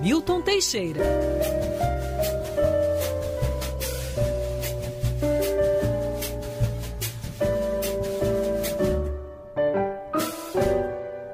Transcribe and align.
Milton 0.00 0.42
Teixeira. 0.42 1.00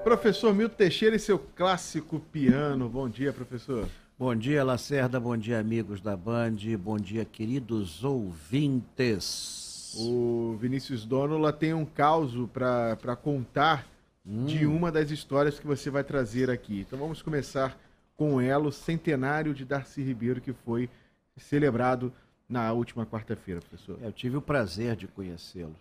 Professor 0.02 0.54
Milton 0.54 0.74
Teixeira 0.74 1.16
e 1.16 1.18
seu 1.18 1.38
clássico 1.38 2.18
piano. 2.18 2.88
Bom 2.88 3.08
dia, 3.08 3.32
professor. 3.32 3.86
Bom 4.18 4.34
dia, 4.34 4.64
Lacerda. 4.64 5.20
Bom 5.20 5.36
dia, 5.36 5.60
amigos 5.60 6.00
da 6.00 6.16
Band. 6.16 6.56
Bom 6.78 6.96
dia, 6.96 7.24
queridos 7.24 8.02
ouvintes. 8.02 9.94
O 9.98 10.56
Vinícius 10.58 11.04
Donola 11.04 11.52
tem 11.52 11.74
um 11.74 11.84
caos 11.84 12.32
para 12.52 13.16
contar 13.16 13.86
hum. 14.26 14.46
de 14.46 14.66
uma 14.66 14.90
das 14.90 15.10
histórias 15.10 15.60
que 15.60 15.66
você 15.66 15.90
vai 15.90 16.02
trazer 16.02 16.50
aqui. 16.50 16.80
Então 16.80 16.98
vamos 16.98 17.20
começar 17.20 17.78
com 18.18 18.40
ela, 18.40 18.66
o 18.66 18.72
centenário 18.72 19.54
de 19.54 19.64
Darcy 19.64 20.02
Ribeiro, 20.02 20.40
que 20.40 20.52
foi 20.52 20.90
celebrado 21.36 22.12
na 22.48 22.72
última 22.72 23.06
quarta-feira, 23.06 23.60
professor. 23.60 23.96
Eu 24.02 24.12
tive 24.12 24.36
o 24.36 24.42
prazer 24.42 24.96
de 24.96 25.06
conhecê-lo. 25.06 25.76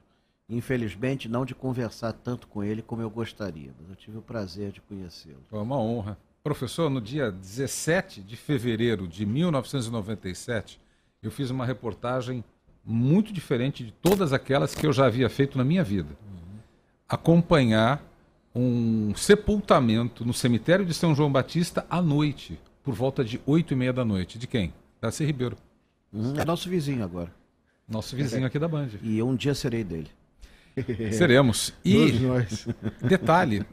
Infelizmente, 0.47 1.27
não 1.27 1.44
de 1.44 1.55
conversar 1.55 2.13
tanto 2.13 2.47
com 2.47 2.63
ele 2.63 2.84
como 2.84 3.02
eu 3.02 3.09
gostaria, 3.09 3.71
mas 3.80 3.89
eu 3.89 3.95
tive 3.95 4.17
o 4.20 4.21
prazer 4.21 4.71
de 4.71 4.80
conhecê-lo. 4.81 5.41
Foi 5.49 5.59
uma 5.59 5.77
honra. 5.77 6.17
Professor, 6.44 6.89
no 6.89 7.02
dia 7.02 7.31
17 7.31 8.21
de 8.21 8.38
fevereiro 8.38 9.08
de 9.08 9.25
1997, 9.25 10.80
eu 11.23 11.31
fiz 11.31 11.49
uma 11.49 11.66
reportagem 11.66 12.44
muito 12.85 13.33
diferente 13.33 13.83
de 13.83 13.91
todas 13.91 14.31
aquelas 14.31 14.75
que 14.75 14.85
eu 14.85 14.94
já 14.94 15.08
havia 15.08 15.27
feito 15.27 15.58
na 15.58 15.66
minha 15.66 15.83
vida. 15.83 16.16
Uhum. 16.31 16.59
Acompanhar 17.09 18.02
um 18.57 19.13
sepultamento 19.16 20.25
no 20.25 20.34
cemitério 20.34 20.85
de 20.85 20.93
São 20.93 21.13
João 21.13 21.31
Batista 21.31 21.85
à 21.89 22.02
noite, 22.02 22.59
por 22.83 22.93
volta 22.93 23.23
de 23.23 23.39
oito 23.45 23.73
e 23.73 23.77
meia 23.77 23.93
da 23.93 24.03
noite. 24.03 24.39
De 24.39 24.47
quem? 24.47 24.73
Darcy 24.99 25.23
Ribeiro. 25.23 25.57
Uhum. 26.11 26.33
É 26.38 26.43
nosso 26.43 26.69
vizinho 26.69 27.03
agora. 27.03 27.31
Nosso 27.88 28.16
vizinho 28.16 28.45
aqui 28.45 28.58
da 28.58 28.67
Band. 28.67 28.89
E 29.02 29.17
eu 29.17 29.28
um 29.28 29.35
dia 29.35 29.53
serei 29.53 29.83
dele. 29.83 30.09
Seremos. 31.13 31.73
E, 31.85 32.13
detalhe, 33.08 33.66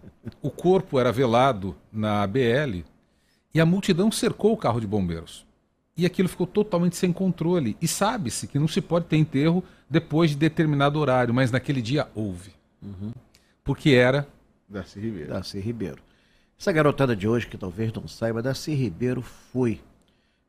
o 0.43 0.51
corpo 0.51 1.01
era 1.01 1.11
velado 1.11 1.75
na 1.93 2.27
BL 2.27 2.83
e 3.55 3.61
a 3.61 3.67
multidão 3.67 4.11
cercou 4.13 4.53
o 4.53 4.57
carro 4.57 4.81
de 4.81 4.87
bombeiros. 4.87 5.47
E 5.97 6.05
aquilo 6.05 6.29
ficou 6.29 6.47
totalmente 6.47 6.97
sem 6.97 7.13
controle. 7.13 7.77
E 7.81 7.87
sabe-se 7.87 8.49
que 8.49 8.59
não 8.59 8.67
se 8.67 8.81
pode 8.81 9.07
ter 9.07 9.17
enterro 9.17 9.63
depois 9.89 10.31
de 10.31 10.37
determinado 10.37 10.99
horário, 10.99 11.33
mas 11.33 11.53
naquele 11.53 11.81
dia 11.81 12.09
houve. 12.15 12.53
Uhum. 12.83 13.13
Porque 13.63 13.91
era. 13.91 14.27
Darcy 14.75 14.99
Ribeiro. 14.99 15.29
Darcy 15.29 15.61
Ribeiro. 15.61 16.03
Essa 16.59 16.73
garotada 16.73 17.15
de 17.15 17.29
hoje, 17.29 17.47
que 17.47 17.57
talvez 17.57 17.93
não 17.93 18.09
saiba, 18.09 18.43
Darcy 18.43 18.75
Ribeiro 18.75 19.23
foi 19.23 19.81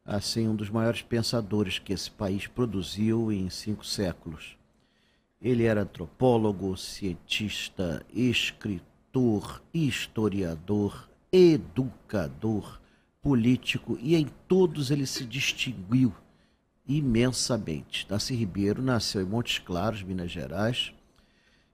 assim 0.03 0.47
um 0.47 0.55
dos 0.55 0.69
maiores 0.69 1.03
pensadores 1.03 1.77
que 1.77 1.93
esse 1.93 2.09
país 2.09 2.47
produziu 2.47 3.31
em 3.31 3.49
cinco 3.49 3.85
séculos. 3.85 4.57
Ele 5.39 5.63
era 5.65 5.81
antropólogo, 5.81 6.75
cientista, 6.75 8.03
escritor, 8.11 9.61
historiador, 9.73 11.07
educador, 11.31 12.79
político 13.21 13.97
e 14.01 14.15
em 14.15 14.27
todos 14.47 14.89
ele 14.89 15.05
se 15.05 15.23
distinguiu 15.25 16.13
imensamente. 16.87 18.07
Darcy 18.07 18.33
Ribeiro 18.33 18.81
nasceu 18.81 19.21
em 19.21 19.25
Montes 19.25 19.59
Claros, 19.59 20.01
Minas 20.01 20.31
Gerais, 20.31 20.94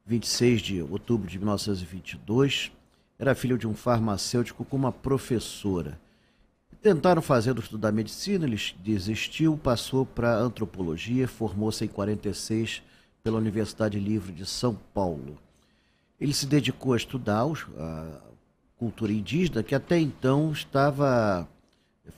26 0.05 0.61
de 0.61 0.81
outubro 0.81 1.29
de 1.29 1.37
1922. 1.37 2.71
Era 3.17 3.35
filho 3.35 3.57
de 3.57 3.67
um 3.67 3.75
farmacêutico 3.75 4.65
com 4.65 4.75
uma 4.75 4.91
professora. 4.91 5.99
Tentaram 6.81 7.21
fazer 7.21 7.55
o 7.55 7.59
estudar 7.59 7.91
medicina, 7.91 8.45
ele 8.45 8.59
desistiu, 8.83 9.55
passou 9.55 10.03
para 10.03 10.35
antropologia, 10.35 11.27
formou-se 11.27 11.85
em 11.85 11.87
46 11.87 12.81
pela 13.23 13.37
Universidade 13.37 13.99
Livre 13.99 14.33
de 14.33 14.47
São 14.47 14.75
Paulo. 14.91 15.37
Ele 16.19 16.33
se 16.33 16.47
dedicou 16.47 16.93
a 16.93 16.97
estudar 16.97 17.45
a 17.77 18.19
cultura 18.77 19.11
indígena, 19.11 19.61
que 19.61 19.75
até 19.75 19.99
então 19.99 20.51
estava 20.51 21.47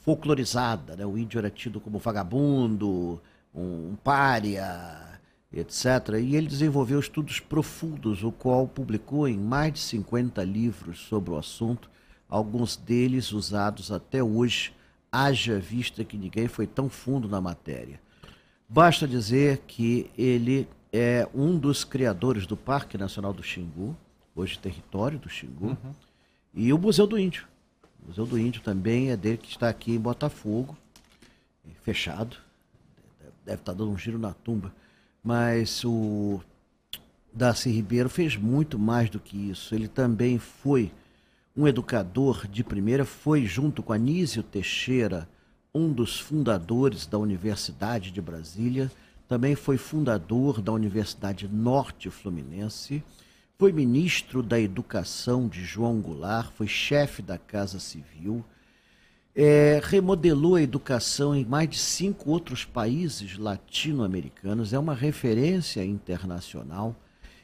folclorizada. 0.01 0.95
Né? 0.95 1.05
O 1.05 1.17
índio 1.17 1.39
era 1.39 1.49
tido 1.49 1.81
como 1.81 1.99
vagabundo, 1.99 3.21
um 3.53 3.97
pária, 4.01 5.12
etc. 5.59 6.19
E 6.21 6.35
ele 6.35 6.47
desenvolveu 6.47 6.99
estudos 6.99 7.39
profundos, 7.39 8.23
o 8.23 8.31
qual 8.31 8.67
publicou 8.67 9.27
em 9.27 9.37
mais 9.37 9.73
de 9.73 9.79
50 9.79 10.43
livros 10.43 10.99
sobre 10.99 11.31
o 11.31 11.37
assunto, 11.37 11.89
alguns 12.27 12.75
deles 12.75 13.31
usados 13.31 13.91
até 13.91 14.23
hoje, 14.23 14.73
haja 15.11 15.59
vista 15.59 16.03
que 16.03 16.17
ninguém 16.17 16.47
foi 16.47 16.65
tão 16.65 16.89
fundo 16.89 17.27
na 17.27 17.39
matéria. 17.39 17.99
Basta 18.67 19.07
dizer 19.07 19.59
que 19.67 20.09
ele 20.17 20.67
é 20.91 21.27
um 21.33 21.57
dos 21.57 21.83
criadores 21.83 22.47
do 22.47 22.57
Parque 22.57 22.97
Nacional 22.97 23.33
do 23.33 23.43
Xingu, 23.43 23.95
hoje 24.35 24.57
território 24.57 25.19
do 25.19 25.29
Xingu, 25.29 25.67
uhum. 25.67 25.93
e 26.53 26.73
o 26.73 26.77
Museu 26.77 27.05
do 27.05 27.19
Índio. 27.19 27.47
O 28.03 28.07
Museu 28.07 28.25
do 28.25 28.39
Índio 28.39 28.61
também 28.61 29.11
é 29.11 29.17
dele 29.17 29.37
que 29.37 29.49
está 29.49 29.69
aqui 29.69 29.93
em 29.93 29.99
Botafogo, 29.99 30.75
fechado. 31.83 32.37
Deve 33.45 33.59
estar 33.59 33.73
dando 33.73 33.91
um 33.91 33.97
giro 33.97 34.17
na 34.17 34.33
tumba. 34.33 34.73
Mas 35.23 35.83
o 35.85 36.41
Darcy 37.33 37.69
Ribeiro 37.69 38.09
fez 38.09 38.35
muito 38.35 38.77
mais 38.77 39.09
do 39.09 39.19
que 39.19 39.37
isso. 39.49 39.73
Ele 39.73 39.87
também 39.87 40.37
foi 40.37 40.91
um 41.55 41.67
educador 41.67 42.47
de 42.47 42.63
primeira, 42.63 43.05
foi 43.05 43.45
junto 43.45 43.81
com 43.81 43.93
Anísio 43.93 44.43
Teixeira, 44.43 45.29
um 45.73 45.91
dos 45.91 46.19
fundadores 46.19 47.07
da 47.07 47.17
Universidade 47.17 48.11
de 48.11 48.21
Brasília, 48.21 48.91
também 49.27 49.55
foi 49.55 49.77
fundador 49.77 50.61
da 50.61 50.71
Universidade 50.71 51.47
Norte 51.47 52.09
Fluminense, 52.09 53.03
foi 53.57 53.71
ministro 53.71 54.43
da 54.43 54.59
Educação 54.59 55.47
de 55.47 55.63
João 55.63 56.01
Goulart, 56.01 56.51
foi 56.53 56.67
chefe 56.67 57.21
da 57.21 57.37
Casa 57.37 57.79
Civil, 57.79 58.43
é, 59.35 59.81
remodelou 59.83 60.55
a 60.55 60.61
educação 60.61 61.35
em 61.35 61.43
mais 61.43 61.69
de 61.69 61.77
cinco 61.77 62.29
outros 62.29 62.65
países 62.65 63.37
latino-americanos, 63.37 64.73
é 64.73 64.79
uma 64.79 64.93
referência 64.93 65.83
internacional. 65.83 66.95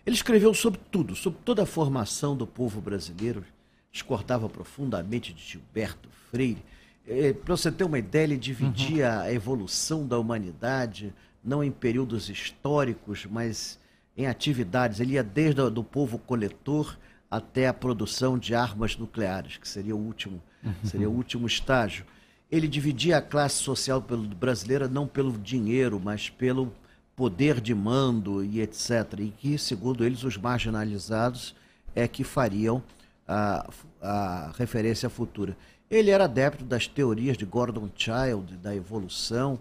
Ele 0.05 0.15
escreveu 0.15 0.53
sobre 0.53 0.79
tudo, 0.91 1.15
sobre 1.15 1.39
toda 1.43 1.63
a 1.63 1.65
formação 1.65 2.35
do 2.35 2.45
povo 2.45 2.79
brasileiro, 2.79 3.43
discordava 3.91 4.47
profundamente 4.47 5.33
de 5.33 5.41
Gilberto 5.41 6.09
Freire. 6.29 6.63
É, 7.07 7.33
Para 7.33 7.57
você 7.57 7.71
ter 7.71 7.83
uma 7.83 7.97
ideia, 7.97 8.23
ele 8.23 8.37
dividia 8.37 9.11
uhum. 9.11 9.21
a 9.21 9.33
evolução 9.33 10.07
da 10.07 10.19
humanidade 10.19 11.13
não 11.43 11.63
em 11.63 11.71
períodos 11.71 12.29
históricos, 12.29 13.25
mas 13.25 13.79
em 14.15 14.27
atividades. 14.27 14.99
Ele 14.99 15.13
ia 15.13 15.23
desde 15.23 15.61
o 15.61 15.83
povo 15.83 16.19
coletor 16.19 16.97
até 17.29 17.67
a 17.67 17.73
produção 17.73 18.37
de 18.37 18.55
armas 18.55 18.97
nucleares, 18.97 19.57
que 19.57 19.67
seria 19.67 19.95
o 19.95 19.99
último, 19.99 20.41
uhum. 20.63 20.73
seria 20.83 21.09
o 21.09 21.13
último 21.13 21.45
estágio. 21.45 22.05
Ele 22.51 22.67
dividia 22.67 23.17
a 23.17 23.21
classe 23.21 23.57
social 23.57 24.03
brasileira 24.39 24.87
não 24.87 25.07
pelo 25.07 25.37
dinheiro, 25.37 26.01
mas 26.03 26.29
pelo 26.29 26.73
poder 27.15 27.61
de 27.61 27.75
mando 27.75 28.43
e 28.43 28.61
etc. 28.61 29.19
E 29.19 29.33
que, 29.37 29.57
segundo 29.57 30.03
eles, 30.03 30.23
os 30.23 30.37
marginalizados 30.37 31.55
é 31.95 32.07
que 32.07 32.23
fariam 32.23 32.81
a, 33.27 33.69
a 34.01 34.51
referência 34.57 35.09
futura. 35.09 35.55
Ele 35.91 36.09
era 36.09 36.23
adepto 36.23 36.63
das 36.63 36.87
teorias 36.87 37.37
de 37.37 37.45
Gordon 37.45 37.89
Child, 37.95 38.57
da 38.57 38.75
evolução, 38.75 39.59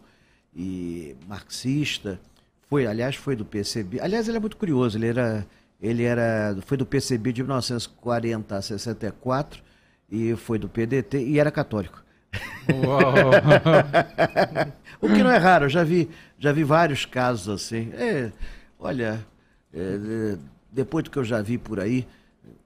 e 0.55 1.17
marxista. 1.27 2.21
Foi, 2.69 2.87
aliás, 2.87 3.17
foi 3.17 3.37
do 3.37 3.45
PCB. 3.45 4.01
Aliás, 4.01 4.29
ele 4.29 4.37
é 4.37 4.41
muito 4.41 4.57
curioso. 4.57 4.99
Ele 4.99 5.07
era, 5.07 5.47
ele 5.81 6.03
era, 6.03 6.57
foi 6.67 6.77
do 6.77 6.85
PCB 6.85 7.33
de 7.33 7.43
1940 7.43 8.57
a 8.57 8.63
64 8.63 9.63
e 10.11 10.35
foi 10.37 10.59
do 10.59 10.69
PDT 10.69 11.25
e 11.25 11.39
era 11.39 11.51
católico. 11.51 12.05
o 15.01 15.09
que 15.09 15.23
não 15.23 15.31
é 15.31 15.39
raro. 15.39 15.65
Eu 15.67 15.71
já 15.71 15.85
vi, 15.85 16.09
já 16.39 16.53
vi 16.53 16.65
vários 16.65 17.07
casos 17.07 17.49
assim. 17.49 17.91
É, 17.95 18.33
olha, 18.79 19.27
é, 19.73 20.37
depois 20.71 21.05
do 21.05 21.11
que 21.11 21.19
eu 21.19 21.25
já 21.25 21.41
vi 21.41 21.59
por 21.59 21.81
aí, 21.81 22.07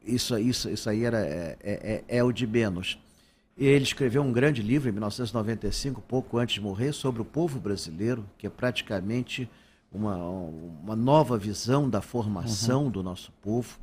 isso, 0.04 0.36
isso, 0.38 0.70
isso 0.70 0.88
aí 0.88 1.04
era, 1.04 1.20
é, 1.20 1.56
é, 1.62 2.04
é, 2.08 2.19
é 2.19 2.25
o 2.25 2.32
de 2.32 2.46
menos. 2.46 2.98
Ele 3.56 3.84
escreveu 3.84 4.22
um 4.22 4.32
grande 4.32 4.62
livro 4.62 4.88
em 4.88 4.92
1995, 4.92 6.00
pouco 6.00 6.38
antes 6.38 6.54
de 6.54 6.60
morrer, 6.60 6.92
sobre 6.92 7.20
o 7.20 7.25
povo 7.25 7.60
brasileiro, 7.60 8.25
que 8.38 8.46
é 8.46 8.50
praticamente 8.50 9.48
uma, 9.92 10.16
uma 10.16 10.96
nova 10.96 11.36
visão 11.36 11.88
da 11.88 12.00
formação 12.00 12.84
uhum. 12.84 12.90
do 12.90 13.02
nosso 13.02 13.32
povo. 13.42 13.78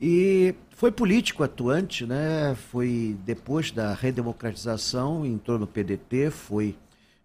E 0.00 0.54
foi 0.70 0.90
político 0.90 1.44
atuante, 1.44 2.04
né? 2.04 2.54
Foi 2.70 3.16
depois 3.24 3.70
da 3.70 3.94
redemocratização, 3.94 5.24
entrou 5.24 5.58
no 5.58 5.66
PDT, 5.66 6.30
foi, 6.30 6.76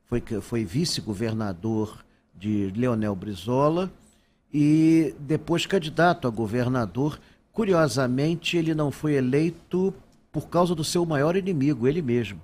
foi, 0.05 0.21
foi 0.41 0.63
vice-governador 0.63 2.05
de 2.35 2.71
Leonel 2.75 3.15
Brizola 3.15 3.91
e 4.53 5.13
depois 5.19 5.65
candidato 5.65 6.27
a 6.27 6.31
governador. 6.31 7.19
Curiosamente, 7.51 8.55
ele 8.55 8.73
não 8.73 8.91
foi 8.91 9.15
eleito 9.15 9.93
por 10.31 10.47
causa 10.47 10.75
do 10.75 10.83
seu 10.83 11.05
maior 11.05 11.35
inimigo, 11.35 11.87
ele 11.87 12.01
mesmo. 12.01 12.39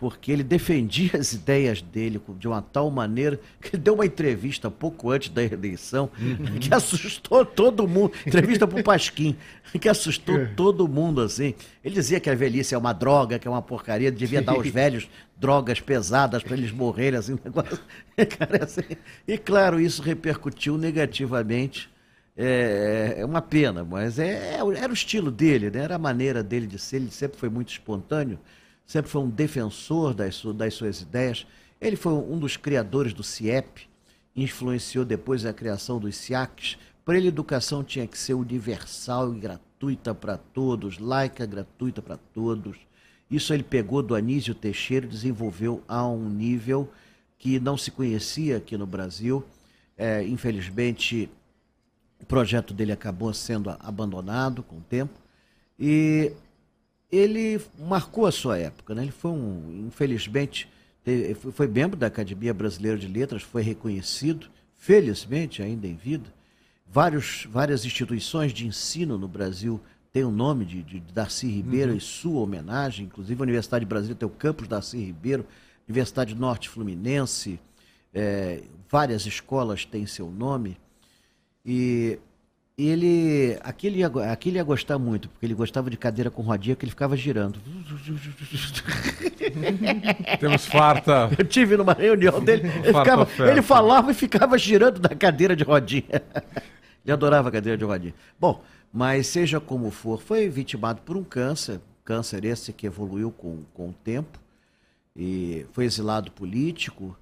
Porque 0.00 0.32
ele 0.32 0.42
defendia 0.42 1.10
as 1.18 1.34
ideias 1.34 1.82
dele 1.82 2.18
de 2.38 2.48
uma 2.48 2.62
tal 2.62 2.90
maneira 2.90 3.38
que 3.60 3.76
ele 3.76 3.82
deu 3.82 3.92
uma 3.92 4.06
entrevista 4.06 4.70
pouco 4.70 5.10
antes 5.10 5.28
da 5.28 5.44
eleição 5.44 6.10
uhum. 6.18 6.58
que 6.58 6.72
assustou 6.72 7.44
todo 7.44 7.86
mundo. 7.86 8.14
Entrevista 8.26 8.66
para 8.66 8.80
o 8.80 8.82
Pasquim, 8.82 9.36
que 9.78 9.90
assustou 9.90 10.38
é. 10.38 10.46
todo 10.46 10.88
mundo 10.88 11.20
assim. 11.20 11.54
Ele 11.84 11.94
dizia 11.94 12.18
que 12.18 12.30
a 12.30 12.34
velhice 12.34 12.74
é 12.74 12.78
uma 12.78 12.94
droga, 12.94 13.38
que 13.38 13.46
é 13.46 13.50
uma 13.50 13.60
porcaria, 13.60 14.10
devia 14.10 14.40
dar 14.40 14.52
aos 14.52 14.66
velhos 14.66 15.06
drogas 15.36 15.80
pesadas 15.80 16.42
para 16.42 16.56
eles 16.56 16.72
morrerem 16.72 17.18
assim, 17.18 17.38
negócio. 17.44 17.78
Cara, 18.38 18.64
assim. 18.64 18.96
E 19.28 19.36
claro, 19.36 19.78
isso 19.78 20.00
repercutiu 20.00 20.78
negativamente. 20.78 21.90
É, 22.34 23.16
é 23.18 23.24
uma 23.26 23.42
pena, 23.42 23.84
mas 23.84 24.18
é, 24.18 24.54
é 24.54 24.60
era 24.78 24.90
o 24.90 24.94
estilo 24.94 25.30
dele, 25.30 25.68
né? 25.68 25.82
era 25.82 25.96
a 25.96 25.98
maneira 25.98 26.42
dele 26.42 26.66
de 26.66 26.78
ser, 26.78 26.96
ele 26.96 27.10
sempre 27.10 27.36
foi 27.36 27.50
muito 27.50 27.68
espontâneo 27.68 28.38
sempre 28.90 29.08
foi 29.08 29.22
um 29.22 29.30
defensor 29.30 30.12
das, 30.12 30.42
das 30.56 30.74
suas 30.74 31.00
ideias. 31.00 31.46
Ele 31.80 31.94
foi 31.94 32.12
um 32.12 32.36
dos 32.36 32.56
criadores 32.56 33.12
do 33.12 33.22
CIEP, 33.22 33.88
influenciou 34.34 35.04
depois 35.04 35.46
a 35.46 35.52
criação 35.52 36.00
dos 36.00 36.16
SIACs. 36.16 36.76
Para 37.04 37.16
ele, 37.16 37.28
educação 37.28 37.84
tinha 37.84 38.04
que 38.04 38.18
ser 38.18 38.34
universal 38.34 39.32
e 39.32 39.38
gratuita 39.38 40.12
para 40.12 40.36
todos, 40.36 40.98
laica, 40.98 41.46
gratuita 41.46 42.02
para 42.02 42.16
todos. 42.34 42.78
Isso 43.30 43.54
ele 43.54 43.62
pegou 43.62 44.02
do 44.02 44.16
Anísio 44.16 44.56
Teixeira 44.56 45.06
e 45.06 45.08
desenvolveu 45.08 45.84
a 45.86 46.04
um 46.04 46.28
nível 46.28 46.92
que 47.38 47.60
não 47.60 47.76
se 47.76 47.92
conhecia 47.92 48.56
aqui 48.56 48.76
no 48.76 48.86
Brasil. 48.88 49.44
É, 49.96 50.24
infelizmente, 50.24 51.30
o 52.20 52.26
projeto 52.26 52.74
dele 52.74 52.90
acabou 52.90 53.32
sendo 53.32 53.70
abandonado 53.78 54.64
com 54.64 54.78
o 54.78 54.82
tempo. 54.82 55.14
E 55.78 56.32
ele 57.10 57.60
marcou 57.78 58.26
a 58.26 58.32
sua 58.32 58.58
época, 58.58 58.94
né? 58.94 59.02
Ele 59.02 59.10
foi 59.10 59.30
um, 59.30 59.86
infelizmente, 59.86 60.68
foi 61.52 61.66
membro 61.66 61.96
da 61.96 62.06
Academia 62.06 62.54
Brasileira 62.54 62.96
de 62.98 63.08
Letras, 63.08 63.42
foi 63.42 63.62
reconhecido, 63.62 64.48
felizmente 64.76 65.62
ainda 65.62 65.86
em 65.86 65.94
vida. 65.94 66.32
Vários, 66.86 67.46
várias 67.50 67.84
instituições 67.84 68.52
de 68.52 68.66
ensino 68.66 69.18
no 69.18 69.28
Brasil 69.28 69.80
têm 70.12 70.24
o 70.24 70.30
nome 70.30 70.64
de, 70.64 70.82
de 70.82 71.00
Darcy 71.00 71.46
Ribeiro 71.46 71.90
uhum. 71.90 71.96
em 71.96 72.00
sua 72.00 72.40
homenagem, 72.40 73.06
inclusive 73.06 73.40
a 73.40 73.44
Universidade 73.44 73.84
de 73.84 73.88
Brasília 73.88 74.16
tem 74.16 74.26
o 74.26 74.30
campus 74.30 74.68
Darcy 74.68 74.98
Ribeiro, 74.98 75.46
Universidade 75.88 76.34
Norte 76.34 76.68
Fluminense, 76.68 77.60
é, 78.12 78.62
várias 78.88 79.26
escolas 79.26 79.84
têm 79.84 80.06
seu 80.06 80.30
nome. 80.30 80.76
E 81.64 82.18
ele 82.88 83.58
aquele 83.62 83.98
ia, 83.98 84.06
aquele 84.32 84.56
ia 84.56 84.64
gostar 84.64 84.98
muito, 84.98 85.28
porque 85.28 85.46
ele 85.46 85.54
gostava 85.54 85.90
de 85.90 85.96
cadeira 85.96 86.30
com 86.30 86.42
rodinha 86.42 86.76
que 86.76 86.84
ele 86.84 86.90
ficava 86.90 87.16
girando. 87.16 87.58
Temos 90.38 90.66
farta. 90.66 91.30
Eu 91.36 91.44
tive 91.44 91.76
numa 91.76 91.92
reunião 91.92 92.42
dele, 92.42 92.70
ele, 92.84 92.98
ficava, 92.98 93.28
ele 93.50 93.62
falava 93.62 94.10
e 94.10 94.14
ficava 94.14 94.56
girando 94.56 95.00
na 95.00 95.10
cadeira 95.10 95.56
de 95.56 95.64
rodinha. 95.64 96.04
Ele 97.02 97.14
adorava 97.14 97.48
a 97.48 97.52
cadeira 97.52 97.78
de 97.78 97.84
rodinha. 97.84 98.12
Bom, 98.38 98.62
mas 98.92 99.26
seja 99.26 99.58
como 99.58 99.90
for, 99.90 100.20
foi 100.20 100.50
vitimado 100.50 101.00
por 101.00 101.16
um 101.16 101.24
câncer, 101.24 101.80
câncer 102.04 102.44
esse 102.44 102.74
que 102.74 102.86
evoluiu 102.86 103.30
com, 103.30 103.62
com 103.72 103.88
o 103.88 103.94
tempo, 104.04 104.38
e 105.16 105.64
foi 105.72 105.86
exilado 105.86 106.30
político, 106.30 107.16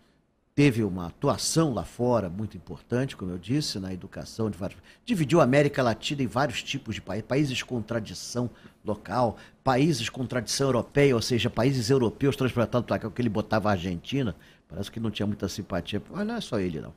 teve 0.58 0.82
uma 0.82 1.06
atuação 1.06 1.72
lá 1.72 1.84
fora 1.84 2.28
muito 2.28 2.56
importante, 2.56 3.16
como 3.16 3.30
eu 3.30 3.38
disse, 3.38 3.78
na 3.78 3.94
educação 3.94 4.50
de 4.50 4.58
vários. 4.58 4.80
Dividiu 5.04 5.40
a 5.40 5.44
América 5.44 5.84
Latina 5.84 6.20
em 6.20 6.26
vários 6.26 6.64
tipos 6.64 6.96
de 6.96 7.00
países, 7.00 7.24
países 7.28 7.62
com 7.62 7.80
tradição 7.80 8.50
local, 8.84 9.36
países 9.62 10.08
com 10.08 10.26
tradição 10.26 10.66
europeia, 10.66 11.14
ou 11.14 11.22
seja, 11.22 11.48
países 11.48 11.90
europeus 11.90 12.34
transportados 12.34 12.88
para 12.88 12.98
cá, 12.98 13.08
que 13.08 13.22
ele 13.22 13.28
botava 13.28 13.68
a 13.68 13.72
Argentina, 13.74 14.34
parece 14.68 14.90
que 14.90 14.98
não 14.98 15.12
tinha 15.12 15.28
muita 15.28 15.48
simpatia, 15.48 16.02
mas 16.10 16.26
não 16.26 16.34
é 16.34 16.40
só 16.40 16.58
ele, 16.58 16.80
não. 16.80 16.92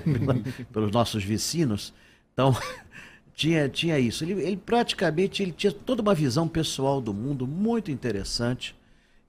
Pelos 0.72 0.90
nossos 0.90 1.22
vizinhos. 1.22 1.92
Então, 2.32 2.56
tinha, 3.36 3.68
tinha 3.68 3.98
isso. 3.98 4.24
Ele, 4.24 4.32
ele 4.42 4.56
praticamente 4.56 5.42
ele 5.42 5.52
tinha 5.52 5.72
toda 5.72 6.00
uma 6.00 6.14
visão 6.14 6.48
pessoal 6.48 7.02
do 7.02 7.12
mundo 7.12 7.46
muito 7.46 7.90
interessante 7.90 8.74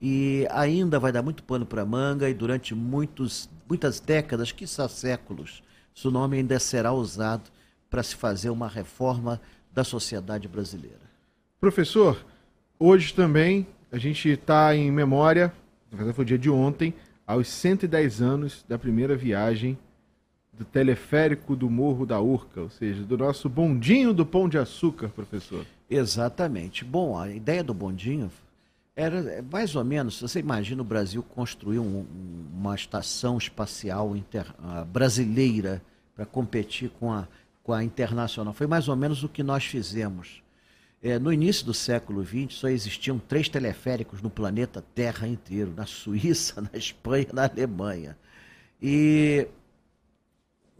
e 0.00 0.46
ainda 0.50 0.98
vai 0.98 1.10
dar 1.12 1.22
muito 1.22 1.42
pano 1.42 1.64
para 1.64 1.84
manga 1.84 2.28
e 2.28 2.34
durante 2.34 2.74
muitos, 2.74 3.48
muitas 3.68 4.00
décadas, 4.00 4.52
quiçá 4.52 4.88
séculos, 4.88 5.62
seu 5.94 6.10
nome 6.10 6.36
ainda 6.36 6.58
será 6.58 6.92
usado 6.92 7.50
para 7.88 8.02
se 8.02 8.14
fazer 8.14 8.50
uma 8.50 8.68
reforma 8.68 9.40
da 9.72 9.84
sociedade 9.84 10.48
brasileira. 10.48 11.00
Professor, 11.60 12.24
hoje 12.78 13.14
também 13.14 13.66
a 13.90 13.98
gente 13.98 14.28
está 14.28 14.74
em 14.74 14.90
memória, 14.90 15.52
na 15.90 15.96
verdade 15.96 16.16
foi 16.16 16.24
o 16.24 16.26
dia 16.26 16.38
de 16.38 16.50
ontem, 16.50 16.94
aos 17.26 17.48
110 17.48 18.22
anos 18.22 18.64
da 18.68 18.78
primeira 18.78 19.16
viagem 19.16 19.78
do 20.52 20.64
teleférico 20.64 21.54
do 21.54 21.68
Morro 21.68 22.06
da 22.06 22.20
Urca, 22.20 22.60
ou 22.60 22.70
seja, 22.70 23.02
do 23.02 23.18
nosso 23.18 23.48
bondinho 23.48 24.14
do 24.14 24.24
Pão 24.24 24.48
de 24.48 24.56
Açúcar, 24.56 25.08
professor. 25.08 25.66
Exatamente. 25.88 26.84
Bom, 26.84 27.18
a 27.18 27.30
ideia 27.30 27.62
do 27.62 27.74
bondinho 27.74 28.30
era 28.96 29.18
é, 29.30 29.42
mais 29.42 29.76
ou 29.76 29.84
menos, 29.84 30.20
você 30.20 30.40
imagina 30.40 30.80
o 30.80 30.84
Brasil 30.84 31.22
construir 31.22 31.78
um, 31.78 32.06
uma 32.54 32.74
estação 32.74 33.36
espacial 33.36 34.16
inter, 34.16 34.46
uh, 34.58 34.86
brasileira 34.86 35.82
para 36.14 36.24
competir 36.24 36.88
com 36.98 37.12
a, 37.12 37.28
com 37.62 37.74
a 37.74 37.84
internacional. 37.84 38.54
Foi 38.54 38.66
mais 38.66 38.88
ou 38.88 38.96
menos 38.96 39.22
o 39.22 39.28
que 39.28 39.42
nós 39.42 39.66
fizemos. 39.66 40.42
É, 41.02 41.18
no 41.18 41.30
início 41.30 41.66
do 41.66 41.74
século 41.74 42.24
XX, 42.24 42.54
só 42.54 42.68
existiam 42.68 43.18
três 43.18 43.50
teleféricos 43.50 44.22
no 44.22 44.30
planeta 44.30 44.82
Terra 44.94 45.28
inteiro, 45.28 45.74
na 45.76 45.84
Suíça, 45.84 46.62
na 46.72 46.78
Espanha 46.78 47.26
na 47.34 47.44
Alemanha. 47.44 48.16
E 48.80 49.46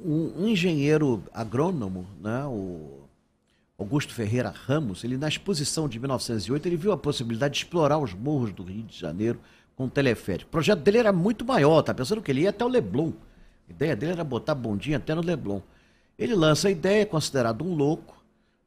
um, 0.01 0.45
um 0.45 0.49
engenheiro 0.49 1.23
agrônomo, 1.35 2.07
né, 2.19 2.47
o 2.47 3.06
Augusto 3.79 4.15
Ferreira 4.15 4.53
Ramos, 4.55 5.05
ele 5.05 5.19
na 5.19 5.29
exposição 5.29 5.87
de 5.89 5.99
1908, 5.99 6.67
ele 6.67 6.77
viu 6.77 6.93
a 6.93 6.97
possibilidade 6.97 7.55
de 7.55 7.65
explorar 7.65 7.99
os 7.99 8.15
morros 8.15 8.53
do 8.53 8.63
Rio 8.63 8.85
de 8.85 8.99
Janeiro 8.99 9.39
com 9.77 9.89
teleférico. 9.89 10.49
O 10.49 10.51
projeto 10.51 10.81
dele 10.81 10.99
era 10.99 11.13
muito 11.13 11.45
maior, 11.45 11.83
tá 11.83 11.93
pensando 11.93 12.23
que 12.23 12.31
ele 12.31 12.43
ia 12.43 12.51
até 12.51 12.65
o 12.65 12.69
Leblon. 12.69 13.13
A 13.69 13.73
ideia 13.73 13.95
dele 13.95 14.13
era 14.13 14.25
botar 14.25 14.55
bondinha 14.55 14.97
até 14.97 15.15
no 15.15 15.21
Leblon. 15.21 15.61
Ele 16.19 16.35
lança 16.35 16.69
a 16.69 16.71
ideia, 16.71 17.03
é 17.03 17.05
considerado 17.05 17.63
um 17.63 17.75
louco, 17.75 18.17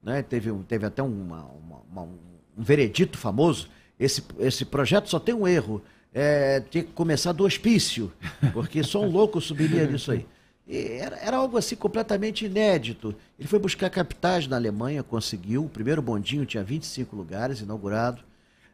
né? 0.04 0.22
teve, 0.22 0.54
teve 0.68 0.86
até 0.86 1.02
uma, 1.02 1.46
uma, 1.46 1.82
uma, 1.92 2.02
um 2.04 2.64
veredito 2.64 3.18
famoso. 3.18 3.68
Esse, 4.00 4.24
esse 4.38 4.64
projeto 4.64 5.10
só 5.10 5.20
tem 5.20 5.34
um 5.34 5.48
erro, 5.48 5.82
é, 6.14 6.60
tinha 6.62 6.84
que 6.84 6.92
começar 6.92 7.32
do 7.32 7.44
hospício, 7.44 8.12
porque 8.54 8.84
só 8.84 9.02
um 9.02 9.10
louco 9.10 9.42
subiria 9.42 9.88
nisso 9.88 10.12
aí. 10.12 10.26
Era, 10.72 11.18
era, 11.18 11.38
algo 11.38 11.58
assim 11.58 11.76
completamente 11.76 12.46
inédito. 12.46 13.16
Ele 13.40 13.48
foi 13.48 13.58
buscar 13.58 13.90
capitais 13.90 14.48
na 14.48 14.56
Alemanha, 14.56 15.02
conseguiu. 15.02 15.66
O 15.66 15.70
primeiro 15.70 16.00
bondinho 16.00 16.46
tinha 16.46 16.64
25 16.64 17.16
lugares, 17.16 17.62
inaugurado 17.62 18.22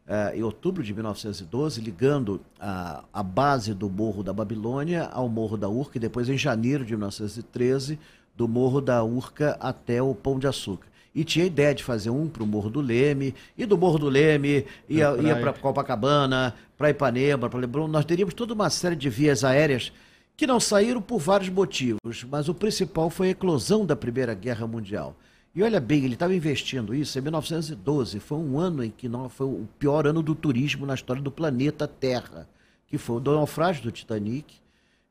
uh, 0.06 0.36
em 0.36 0.44
outubro 0.44 0.84
de 0.84 0.94
1912, 0.94 1.80
ligando 1.80 2.42
a, 2.60 3.04
a 3.14 3.24
base 3.24 3.74
do 3.74 3.90
Morro 3.90 4.24
da 4.24 4.34
Babilônia 4.34 5.10
ao 5.14 5.30
Morro 5.30 5.56
da 5.56 5.70
Urca, 5.70 5.98
e 5.98 6.02
depois, 6.02 6.28
em 6.28 6.38
janeiro 6.38 6.84
de 6.84 6.92
1913, 6.94 7.98
do 8.36 8.46
Morro 8.46 8.82
da 8.82 9.02
Urca 9.02 9.58
até 9.62 10.02
o 10.02 10.14
Pão 10.14 10.38
de 10.38 10.48
Açúcar. 10.48 10.88
E 11.14 11.24
tinha 11.24 11.46
ideia 11.46 11.74
de 11.74 11.82
fazer 11.82 12.10
um 12.10 12.28
para 12.28 12.44
o 12.44 12.46
Morro 12.46 12.70
do 12.70 12.82
Leme, 12.82 13.34
e 13.58 13.66
do 13.66 13.78
Morro 13.78 13.98
do 13.98 14.10
Leme 14.10 14.66
ia, 14.90 15.16
ia 15.16 15.36
para 15.38 15.54
Copacabana, 15.54 16.54
para 16.78 16.90
Ipanema, 16.90 17.50
para 17.50 17.60
Leblon. 17.62 17.88
Nós 17.88 18.04
teríamos 18.04 18.34
toda 18.34 18.54
uma 18.54 18.70
série 18.70 18.98
de 18.98 19.10
vias 19.10 19.46
aéreas 19.46 19.94
que 20.38 20.46
não 20.46 20.60
saíram 20.60 21.02
por 21.02 21.20
vários 21.20 21.50
motivos, 21.50 22.24
mas 22.30 22.50
o 22.50 22.54
principal 22.54 23.10
foi 23.10 23.28
a 23.28 23.32
eclosão 23.32 23.86
da 23.86 23.96
Primeira 23.96 24.34
Guerra 24.34 24.68
Mundial. 24.68 25.16
E 25.56 25.64
olha 25.64 25.80
bem, 25.80 26.04
ele 26.04 26.16
estava 26.16 26.36
investindo 26.36 26.94
isso 26.94 27.18
em 27.18 27.22
1912, 27.22 28.20
foi 28.20 28.38
um 28.38 28.60
ano 28.60 28.84
em 28.84 28.92
que 28.92 29.08
não, 29.08 29.30
foi 29.30 29.48
o 29.48 29.66
pior 29.80 30.06
ano 30.06 30.22
do 30.22 30.36
turismo 30.36 30.86
na 30.86 30.94
história 30.94 31.22
do 31.22 31.32
planeta 31.32 31.88
Terra, 31.88 32.50
que 32.88 32.98
foi 32.98 33.18
o 33.18 33.20
naufrágio 33.22 33.84
do 33.84 33.92
Titanic. 33.92 34.56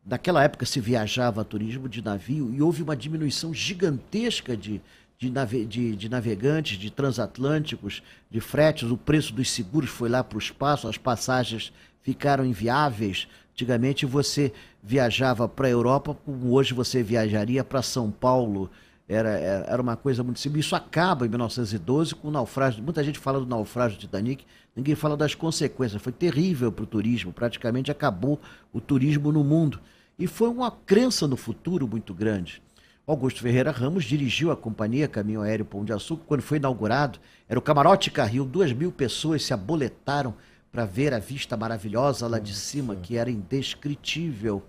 Naquela 0.05 0.45
época 0.45 0.67
se 0.67 0.81
viajava 0.81 1.41
a 1.41 1.45
turismo 1.45 1.89
de 1.89 2.03
navio 2.03 2.53
e 2.53 2.61
houve 2.61 2.83
uma 2.83 2.95
diminuição 2.95 3.55
gigantesca 3.55 4.55
de, 4.55 4.83
de, 5.25 5.31
nave, 5.31 5.65
de, 5.65 5.97
de 5.97 6.09
navegantes, 6.09 6.79
de 6.79 6.91
transatlânticos, 6.91 8.03
de 8.31 8.41
fretes, 8.41 8.91
o 8.91 8.97
preço 8.97 9.33
dos 9.33 9.51
seguros 9.51 9.91
foi 9.91 10.09
lá 10.09 10.23
para 10.23 10.37
o 10.37 10.41
espaço, 10.41 10.87
as 10.87 10.99
passagens 10.99 11.73
ficaram 12.03 12.45
inviáveis. 12.45 13.27
Antigamente 13.53 14.05
você 14.05 14.53
viajava 14.83 15.49
para 15.49 15.67
a 15.67 15.71
Europa, 15.71 16.15
como 16.25 16.53
hoje 16.53 16.75
você 16.75 17.03
viajaria 17.03 17.65
para 17.65 17.81
São 17.81 18.11
Paulo. 18.11 18.71
Era, 19.09 19.31
era 19.31 19.81
uma 19.81 19.97
coisa 19.97 20.23
muito 20.23 20.41
simples. 20.41 20.67
Isso 20.67 20.77
acaba 20.77 21.27
em 21.27 21.29
1912 21.29 22.15
com 22.15 22.29
o 22.29 22.31
naufrágio. 22.31 22.83
Muita 22.83 23.03
gente 23.03 23.19
fala 23.19 23.41
do 23.41 23.47
naufrágio 23.47 23.97
do 23.97 24.01
Titanic, 24.01 24.45
ninguém 24.77 24.95
fala 24.95 25.17
das 25.17 25.35
consequências. 25.35 26.03
Foi 26.03 26.13
terrível 26.13 26.71
para 26.71 26.83
o 26.83 26.87
turismo, 26.87 27.33
praticamente 27.33 27.91
acabou 27.91 28.41
o 28.73 28.81
turismo 28.81 29.33
no 29.33 29.45
mundo. 29.45 29.81
E 30.19 30.27
foi 30.27 30.49
uma 30.49 30.71
crença 30.71 31.27
no 31.27 31.37
futuro 31.37 31.89
muito 31.89 32.13
grande. 32.13 32.63
Augusto 33.07 33.43
Ferreira 33.43 33.71
Ramos 33.71 34.05
dirigiu 34.05 34.51
a 34.51 34.57
companhia 34.57 35.07
Caminho 35.07 35.43
Aéreo 35.43 35.67
Pão 35.67 35.85
de 35.85 35.93
Açúcar. 35.93 36.25
Quando 36.27 36.41
foi 36.41 36.57
inaugurado, 36.57 37.19
era 37.47 37.59
o 37.59 37.63
Camarote 37.63 38.11
Carril, 38.11 38.47
duas 38.47 38.73
mil 38.73 38.91
pessoas 38.91 39.45
se 39.45 39.53
aboletaram 39.53 40.35
para 40.73 40.87
ver 40.87 41.13
a 41.13 41.19
vista 41.19 41.55
maravilhosa 41.55 42.27
lá 42.27 42.39
de 42.39 42.55
cima, 42.55 42.97
que 42.97 43.19
era 43.19 43.31
indescritível. 43.31 44.63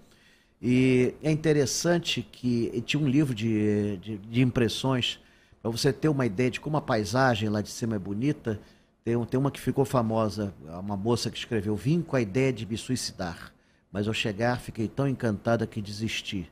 E 0.62 1.14
é 1.24 1.32
interessante 1.32 2.28
que 2.30 2.84
tinha 2.86 3.02
um 3.02 3.08
livro 3.08 3.34
de, 3.34 3.98
de, 3.98 4.18
de 4.18 4.42
impressões, 4.42 5.18
para 5.62 5.72
você 5.72 5.94
ter 5.94 6.10
uma 6.10 6.26
ideia 6.26 6.52
de 6.52 6.60
como 6.60 6.76
a 6.76 6.82
paisagem 6.82 7.48
lá 7.48 7.62
de 7.62 7.70
cima 7.70 7.96
é 7.96 8.00
bonita. 8.00 8.60
Tem, 9.06 9.24
tem 9.26 9.40
uma 9.40 9.50
que 9.50 9.62
ficou 9.62 9.86
famosa, 9.86 10.54
uma 10.84 10.98
moça 10.98 11.32
que 11.32 11.38
escreveu: 11.38 11.74
Vim 11.74 12.02
com 12.02 12.18
a 12.18 12.22
ideia 12.22 12.52
de 12.52 12.66
me 12.66 12.78
suicidar, 12.78 13.54
mas 13.94 14.10
ao 14.10 14.14
chegar 14.14 14.60
fiquei 14.60 14.90
tão 14.90 15.08
encantada 15.08 15.66
que 15.66 15.82
desisti. 15.82 16.52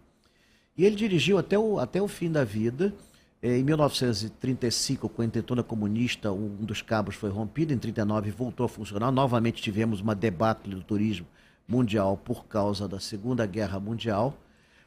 E 0.77 0.85
ele 0.85 0.95
dirigiu 0.95 1.37
até 1.37 1.57
o, 1.57 1.79
até 1.79 2.01
o 2.01 2.07
fim 2.07 2.31
da 2.31 2.43
vida. 2.43 2.93
Em 3.41 3.63
1935, 3.63 5.09
com 5.09 5.21
a 5.21 5.25
intentona 5.25 5.61
comunista, 5.61 6.31
um 6.31 6.63
dos 6.63 6.81
cabos 6.81 7.15
foi 7.15 7.29
rompido. 7.29 7.73
Em 7.73 7.75
1939, 7.75 8.31
voltou 8.31 8.65
a 8.65 8.69
funcionar. 8.69 9.11
Novamente 9.11 9.61
tivemos 9.61 9.99
uma 9.99 10.15
debacle 10.15 10.73
do 10.73 10.81
turismo 10.81 11.27
mundial 11.67 12.17
por 12.17 12.45
causa 12.45 12.87
da 12.87 12.99
Segunda 12.99 13.45
Guerra 13.45 13.79
Mundial. 13.79 14.37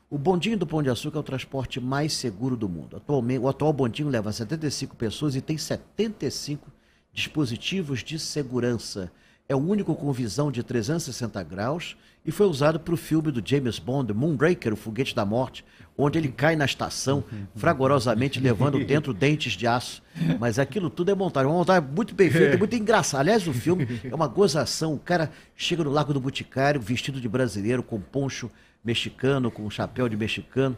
O 0.08 0.16
bondinho 0.16 0.56
do 0.56 0.66
Pão 0.66 0.82
de 0.82 0.88
Açúcar 0.88 1.18
é 1.18 1.20
o 1.20 1.24
transporte 1.24 1.80
mais 1.80 2.12
seguro 2.12 2.56
do 2.56 2.68
mundo. 2.68 2.96
Atualmente, 2.96 3.40
o 3.40 3.48
atual 3.48 3.72
bondinho 3.72 4.08
leva 4.08 4.32
75 4.32 4.94
pessoas 4.96 5.34
e 5.34 5.40
tem 5.40 5.58
75 5.58 6.70
dispositivos 7.12 8.04
de 8.04 8.18
segurança. 8.18 9.10
É 9.48 9.54
o 9.54 9.58
único 9.58 9.94
com 9.94 10.12
visão 10.12 10.50
de 10.50 10.62
360 10.62 11.42
graus 11.44 11.96
e 12.24 12.32
foi 12.32 12.46
usado 12.46 12.80
para 12.80 12.92
o 12.92 12.96
filme 12.96 13.30
do 13.30 13.40
James 13.44 13.78
Bond, 13.78 14.12
Moonraker, 14.12 14.72
o 14.72 14.76
Foguete 14.76 15.14
da 15.14 15.24
Morte, 15.24 15.64
onde 15.96 16.18
ele 16.18 16.28
cai 16.28 16.56
na 16.56 16.64
estação, 16.64 17.22
fragorosamente 17.54 18.40
levando 18.40 18.82
dentro 18.84 19.14
dentes 19.14 19.52
de 19.52 19.64
aço. 19.64 20.02
Mas 20.40 20.58
aquilo 20.58 20.90
tudo 20.90 21.12
é 21.12 21.14
montagem. 21.14 21.48
Uma 21.48 21.58
montagem 21.58 21.88
muito 21.94 22.12
bem 22.12 22.28
feita, 22.28 22.58
muito 22.58 22.74
engraçada. 22.74 23.22
Aliás, 23.22 23.46
o 23.46 23.52
filme 23.52 24.00
é 24.02 24.12
uma 24.12 24.26
gozação. 24.26 24.94
O 24.94 24.98
cara 24.98 25.30
chega 25.54 25.84
no 25.84 25.90
Lago 25.90 26.12
do 26.12 26.20
Boticário, 26.20 26.80
vestido 26.80 27.20
de 27.20 27.28
brasileiro, 27.28 27.84
com 27.84 28.00
poncho 28.00 28.50
mexicano, 28.84 29.50
com 29.50 29.68
chapéu 29.70 30.08
de 30.08 30.16
mexicano, 30.16 30.76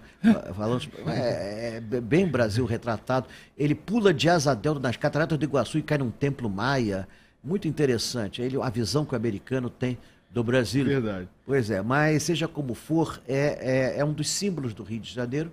falando, 0.54 0.88
é, 1.06 1.76
é, 1.76 2.00
bem 2.00 2.26
Brasil 2.26 2.64
retratado. 2.66 3.26
Ele 3.56 3.74
pula 3.74 4.12
de 4.12 4.28
asa 4.28 4.54
delta 4.54 4.80
nas 4.80 4.96
cataratas 4.96 5.38
do 5.38 5.44
Iguaçu 5.44 5.78
e 5.78 5.82
cai 5.82 5.96
num 5.96 6.10
templo 6.10 6.48
maia. 6.50 7.08
Muito 7.42 7.68
interessante. 7.68 8.42
Ele, 8.42 8.60
a 8.60 8.70
visão 8.70 9.04
que 9.04 9.14
o 9.14 9.16
americano 9.16 9.70
tem 9.70 9.98
do 10.30 10.42
Brasil. 10.42 10.84
Verdade. 10.84 11.28
Pois 11.46 11.70
é, 11.70 11.82
mas 11.82 12.22
seja 12.22 12.46
como 12.46 12.74
for, 12.74 13.20
é, 13.26 13.94
é, 13.96 14.00
é 14.00 14.04
um 14.04 14.12
dos 14.12 14.28
símbolos 14.28 14.74
do 14.74 14.82
Rio 14.82 15.00
de 15.00 15.12
Janeiro. 15.12 15.50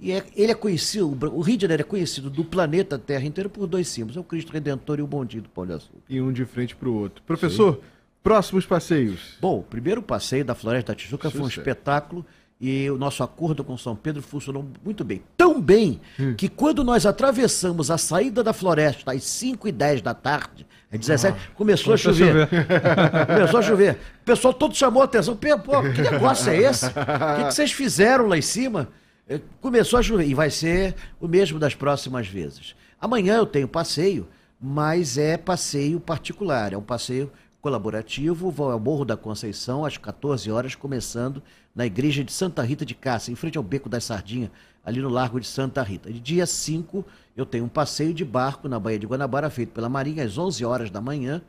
E 0.00 0.12
é, 0.12 0.24
ele 0.36 0.52
é 0.52 0.54
conhecido, 0.54 1.08
o 1.08 1.40
Rio 1.40 1.56
de 1.56 1.62
Janeiro 1.62 1.82
é 1.82 1.84
conhecido 1.84 2.30
do 2.30 2.44
planeta 2.44 2.96
Terra 2.98 3.24
inteiro 3.24 3.50
por 3.50 3.66
dois 3.66 3.88
símbolos: 3.88 4.16
é 4.16 4.20
o 4.20 4.24
Cristo 4.24 4.52
Redentor 4.52 4.98
e 5.00 5.02
o 5.02 5.06
Bondinho 5.06 5.42
do 5.42 5.48
Pão 5.48 5.66
de 5.66 5.72
Açúcar. 5.72 5.98
E 6.08 6.20
um 6.20 6.32
de 6.32 6.44
frente 6.44 6.76
para 6.76 6.88
o 6.88 6.94
outro. 6.94 7.22
Professor, 7.24 7.74
Sim. 7.74 7.80
próximos 8.22 8.64
passeios. 8.64 9.36
Bom, 9.40 9.58
o 9.58 9.62
primeiro 9.62 10.00
passeio 10.00 10.44
da 10.44 10.54
Floresta 10.54 10.92
da 10.92 10.96
Tijuca 10.96 11.30
foi 11.30 11.40
um 11.40 11.48
espetáculo 11.48 12.24
e 12.60 12.88
o 12.90 12.96
nosso 12.96 13.24
acordo 13.24 13.64
com 13.64 13.76
São 13.76 13.96
Pedro 13.96 14.22
funcionou 14.22 14.64
muito 14.84 15.04
bem. 15.04 15.22
Tão 15.36 15.60
bem 15.60 16.00
hum. 16.18 16.34
que 16.34 16.48
quando 16.48 16.84
nós 16.84 17.04
atravessamos 17.04 17.90
a 17.90 17.98
saída 17.98 18.42
da 18.42 18.52
floresta 18.52 19.12
às 19.12 19.24
5 19.24 19.66
e 19.66 19.72
10 19.72 20.02
da 20.02 20.14
tarde, 20.14 20.66
às 20.90 20.98
17, 21.00 21.36
ah, 21.36 21.54
começou 21.54 21.92
a 21.92 21.96
chover. 21.96 22.48
chover. 22.48 22.66
começou 23.26 23.60
a 23.60 23.62
chover. 23.62 23.98
O 24.22 24.24
pessoal 24.24 24.54
todo 24.54 24.74
chamou 24.74 25.02
a 25.02 25.04
atenção. 25.04 25.36
Pô, 25.36 25.82
que 25.82 26.00
negócio 26.00 26.50
é 26.50 26.56
esse? 26.56 26.86
O 26.86 26.90
que, 27.36 27.44
que 27.44 27.54
vocês 27.54 27.72
fizeram 27.72 28.26
lá 28.26 28.38
em 28.38 28.42
cima? 28.42 28.88
É, 29.28 29.38
começou 29.60 29.98
a 29.98 30.02
chover. 30.02 30.26
E 30.26 30.32
vai 30.32 30.50
ser 30.50 30.94
o 31.20 31.28
mesmo 31.28 31.58
das 31.58 31.74
próximas 31.74 32.26
vezes. 32.26 32.74
Amanhã 32.98 33.36
eu 33.36 33.44
tenho 33.44 33.68
passeio, 33.68 34.26
mas 34.58 35.18
é 35.18 35.36
passeio 35.36 36.00
particular. 36.00 36.72
É 36.72 36.76
um 36.76 36.82
passeio 36.82 37.30
colaborativo, 37.60 38.50
vou 38.50 38.70
ao 38.70 38.78
Morro 38.80 39.04
da 39.04 39.16
Conceição 39.16 39.84
às 39.84 39.96
14 39.96 40.50
horas, 40.50 40.74
começando 40.74 41.42
na 41.74 41.86
igreja 41.86 42.22
de 42.22 42.32
Santa 42.32 42.62
Rita 42.62 42.84
de 42.84 42.94
Cássia, 42.94 43.32
em 43.32 43.34
frente 43.34 43.58
ao 43.58 43.64
Beco 43.64 43.88
das 43.88 44.04
Sardinhas, 44.04 44.50
ali 44.84 45.00
no 45.00 45.08
Largo 45.08 45.40
de 45.40 45.46
Santa 45.46 45.82
Rita. 45.82 46.12
De 46.12 46.20
dia 46.20 46.46
5, 46.46 47.04
eu 47.36 47.44
tenho 47.44 47.64
um 47.64 47.68
passeio 47.68 48.14
de 48.14 48.24
barco 48.24 48.68
na 48.68 48.78
Baía 48.78 48.98
de 48.98 49.06
Guanabara, 49.06 49.50
feito 49.50 49.72
pela 49.72 49.88
Marinha, 49.88 50.24
às 50.24 50.38
11 50.38 50.64
horas 50.64 50.90
da 50.90 51.00
manhã, 51.00 51.42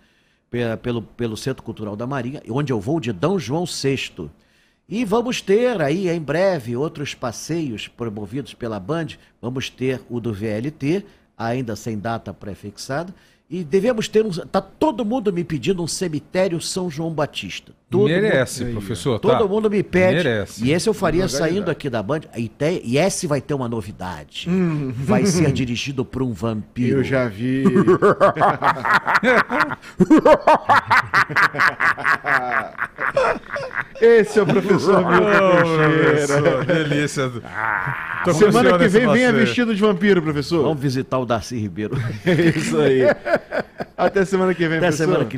pelo, 0.81 1.01
pelo 1.01 1.37
Centro 1.37 1.63
Cultural 1.63 1.95
da 1.95 2.07
Marinha, 2.07 2.41
onde 2.49 2.73
eu 2.73 2.79
vou 2.79 2.99
de 2.99 3.13
D. 3.13 3.27
João 3.37 3.65
VI. 3.65 4.29
E 4.87 5.05
vamos 5.05 5.39
ter 5.39 5.79
aí, 5.79 6.09
em 6.09 6.19
breve, 6.19 6.75
outros 6.75 7.13
passeios 7.13 7.87
promovidos 7.87 8.55
pela 8.55 8.79
Band. 8.79 9.09
Vamos 9.39 9.69
ter 9.69 10.01
o 10.09 10.19
do 10.19 10.33
VLT, 10.33 11.05
ainda 11.37 11.75
sem 11.75 11.97
data 11.97 12.33
pré-fixada, 12.33 13.13
e 13.49 13.63
devemos 13.63 14.07
ter 14.07 14.23
um. 14.23 14.29
Está 14.29 14.61
todo 14.61 15.03
mundo 15.03 15.33
me 15.33 15.43
pedindo 15.43 15.81
um 15.81 15.87
cemitério 15.87 16.61
São 16.61 16.87
João 16.87 17.11
Batista. 17.11 17.73
Todo 17.89 18.05
Merece, 18.05 18.63
mundo, 18.63 18.73
professor. 18.73 19.19
Todo 19.19 19.39
tá. 19.39 19.47
mundo 19.47 19.67
me 19.71 19.81
pede. 19.81 20.17
Merece. 20.17 20.63
E 20.63 20.71
esse 20.71 20.87
eu 20.87 20.93
faria 20.93 21.27
saindo 21.27 21.71
aqui 21.71 21.89
da 21.89 22.03
Band. 22.03 22.21
E, 22.37 22.47
te, 22.47 22.83
e 22.85 22.99
esse 22.99 23.25
vai 23.25 23.41
ter 23.41 23.55
uma 23.55 23.67
novidade. 23.67 24.47
Hum. 24.47 24.93
Vai 24.95 25.25
ser 25.25 25.51
dirigido 25.51 26.05
por 26.05 26.21
um 26.21 26.31
vampiro. 26.31 26.99
Eu 26.99 27.03
já 27.03 27.27
vi. 27.27 27.63
esse 33.99 34.37
é 34.37 34.43
o 34.43 34.45
professor 34.45 34.99
Milton 34.99 35.23
oh, 36.61 36.65
Delícia. 36.65 37.31
Ah, 37.43 38.23
Semana 38.31 38.77
que 38.77 38.87
vem 38.87 39.11
venha 39.11 39.33
vestido 39.33 39.73
de 39.73 39.81
vampiro, 39.81 40.21
professor. 40.21 40.61
Vamos 40.61 40.79
visitar 40.79 41.17
o 41.17 41.25
Darcy 41.25 41.57
Ribeiro. 41.57 41.97
É 42.23 42.33
isso 42.55 42.77
aí. 42.77 43.01
Até 43.97 44.23
semana 44.25 44.53
que 44.53 44.67
vem, 44.67 44.77
Até 44.77 44.87
professor. 44.87 45.05
semana 45.05 45.25
que 45.25 45.37